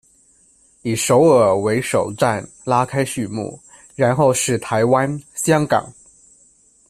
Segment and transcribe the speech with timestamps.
[0.81, 3.59] 以首尔为首站拉开序幕，
[3.95, 5.93] 然后是台湾、香港。